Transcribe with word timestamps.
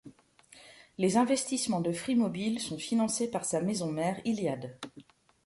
Les 0.97 1.15
investissements 1.15 1.79
de 1.79 1.91
Free 1.91 2.15
Mobile 2.15 2.59
sont 2.59 2.79
financés 2.79 3.29
par 3.29 3.45
sa 3.45 3.61
maison 3.61 3.91
mère 3.91 4.19
Iliad. 4.25 4.79